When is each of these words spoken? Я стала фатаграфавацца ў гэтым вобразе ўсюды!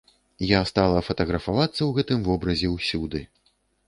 Я 0.51 0.59
стала 0.69 1.01
фатаграфавацца 1.09 1.77
ў 1.85 1.91
гэтым 1.97 2.23
вобразе 2.29 2.67
ўсюды! 2.73 3.21